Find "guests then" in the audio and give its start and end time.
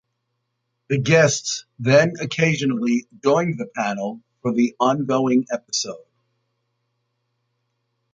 0.97-2.13